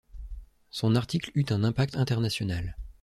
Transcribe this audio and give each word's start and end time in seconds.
Son 0.71 0.95
article 0.95 1.29
eut 1.35 1.45
un 1.51 1.63
impact 1.63 1.95
international. 1.95 2.75